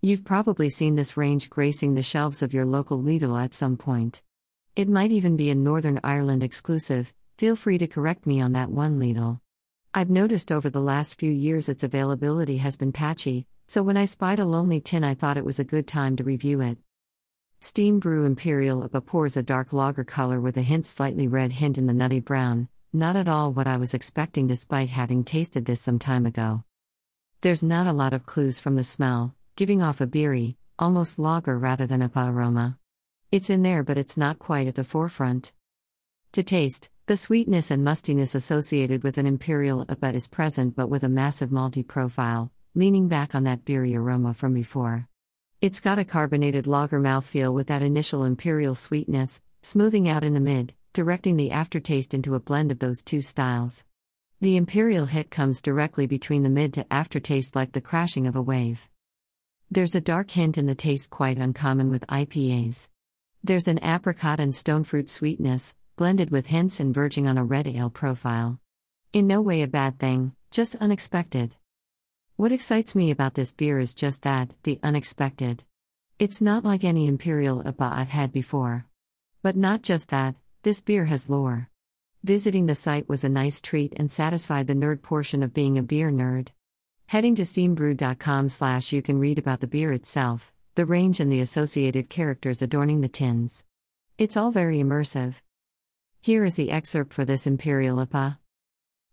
[0.00, 4.22] You've probably seen this range gracing the shelves of your local Lidl at some point.
[4.76, 8.70] It might even be a Northern Ireland exclusive, feel free to correct me on that
[8.70, 9.40] one, Lidl.
[9.92, 14.04] I've noticed over the last few years its availability has been patchy, so when I
[14.04, 16.78] spied a lonely tin, I thought it was a good time to review it.
[17.58, 21.76] Steam Brew Imperial IPA pours a dark lager color with a hint slightly red hint
[21.76, 25.82] in the nutty brown, not at all what I was expecting despite having tasted this
[25.82, 26.62] some time ago.
[27.40, 31.58] There's not a lot of clues from the smell, giving off a beery, almost lager
[31.58, 32.78] rather than IPA aroma.
[33.32, 35.50] It's in there but it's not quite at the forefront.
[36.34, 41.02] To taste, the sweetness and mustiness associated with an Imperial IPA is present but with
[41.02, 45.08] a massive malty profile, leaning back on that beery aroma from before.
[45.60, 50.40] It's got a carbonated lager mouthfeel with that initial imperial sweetness, smoothing out in the
[50.40, 53.82] mid, directing the aftertaste into a blend of those two styles.
[54.40, 58.40] The imperial hit comes directly between the mid to aftertaste like the crashing of a
[58.40, 58.88] wave.
[59.70, 62.88] There's a dark hint in the taste quite uncommon with IPAs.
[63.44, 67.66] There's an apricot and stone fruit sweetness, blended with hints and verging on a red
[67.66, 68.58] ale profile.
[69.12, 71.54] In no way a bad thing, just unexpected.
[72.36, 75.64] What excites me about this beer is just that, the unexpected.
[76.18, 78.86] It's not like any Imperial IPA I've had before.
[79.42, 81.68] But not just that, this beer has lore.
[82.24, 85.82] Visiting the site was a nice treat and satisfied the nerd portion of being a
[85.82, 86.48] beer nerd.
[87.08, 91.40] Heading to steambrew.com slash you can read about the beer itself, the range and the
[91.40, 93.64] associated characters adorning the tins.
[94.18, 95.40] It's all very immersive.
[96.20, 98.36] Here is the excerpt for this Imperial IPA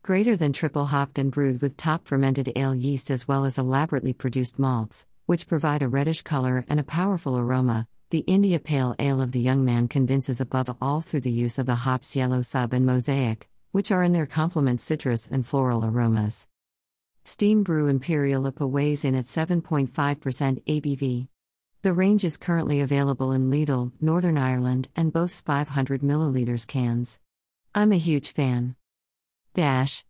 [0.00, 4.14] greater than triple hopped and brewed with top fermented ale yeast as well as elaborately
[4.14, 7.86] produced malts, which provide a reddish color and a powerful aroma.
[8.08, 11.66] The India Pale Ale of the young man convinces above all through the use of
[11.66, 16.48] the hops Yellow Sub and Mosaic, which are in their complement citrus and floral aromas.
[17.24, 21.28] Steam Brew Imperial IPA weighs in at 7.5% ABV.
[21.82, 27.20] The range is currently available in Lidl, Northern Ireland, and boasts 500 ml cans.
[27.74, 28.76] I'm a huge fan.
[29.54, 30.04] Dash.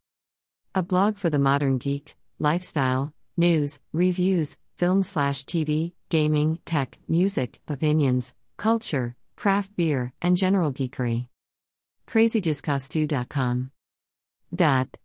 [0.74, 7.60] A blog for the modern geek, lifestyle, news, reviews, film slash TV, gaming, tech, music,
[7.68, 11.28] opinions, culture, craft beer, and general geekery.
[12.06, 13.70] CrazyDiscostu.com.
[14.54, 14.96] Dot.